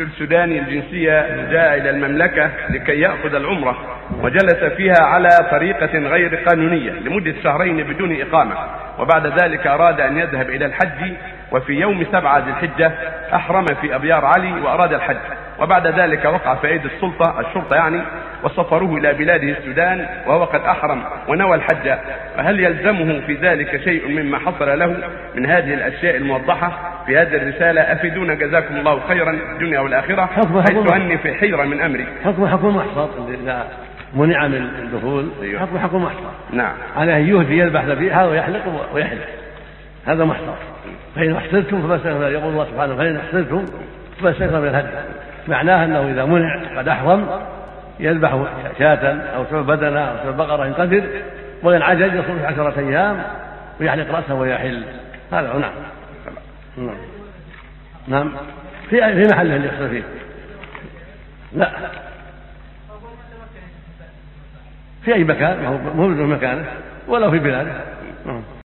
[0.00, 3.76] السوداني الجنسية جاء إلى المملكة لكي يأخذ العمرة
[4.22, 8.54] وجلس فيها على طريقة غير قانونية لمدة شهرين بدون إقامة
[8.98, 11.12] وبعد ذلك أراد أن يذهب إلى الحج
[11.52, 12.92] وفي يوم سبعة ذي الحجة
[13.34, 15.16] أحرم في أبيار علي وأراد الحج
[15.60, 18.02] وبعد ذلك وقع في أيدي السلطة الشرطة يعني
[18.44, 21.98] وسفروه إلى بلاده السودان وهو قد أحرم ونوى الحج.
[22.36, 24.96] فهل يلزمه في ذلك شيء مما حصل له
[25.34, 31.18] من هذه الأشياء الموضحة؟ في هذه الرسالة أفيدونا جزاكم الله خيرا الدنيا والآخرة حيث أني
[31.18, 32.06] في حيرة من أمري.
[32.24, 33.66] حكم حكم محصر إذا
[34.14, 35.28] منع من الدخول.
[35.42, 35.60] أيوه.
[35.60, 36.72] حكم حكم محصر نعم.
[36.96, 39.28] على أن يهدي يذبح ذبيحة ويحلق ويحلق.
[40.06, 40.54] هذا محصر
[41.16, 43.64] فإن أحسنتم فما يقول الله سبحانه فإن أحسنتم
[44.20, 44.88] فما استكثر من الهدي.
[45.48, 47.26] معناه أنه إذا منع قد أحرم
[48.00, 48.38] يذبح
[48.78, 51.04] شاة أو سبع بدنة أو سبع بقرة إن قدر
[51.62, 53.22] وإن عجز يصوم في عشرة أيام
[53.80, 54.82] ويحلق رأسه ويحل.
[55.32, 55.72] هذا نعم.
[56.76, 56.96] نعم.
[58.08, 58.32] نعم
[58.90, 60.02] في في محله اللي يحصل فيه؟
[61.52, 61.90] لا.
[65.04, 66.66] في أي مكان؟ مو مكانه
[67.08, 67.72] ولو في بلاده.
[68.26, 68.42] نعم.